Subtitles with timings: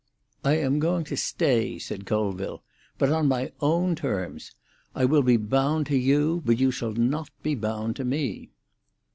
[0.43, 2.63] "I am going to stay," said Colville.
[2.97, 4.51] "But on my own terms.
[4.95, 8.49] I will be bound to you, but you shall not be bound to me."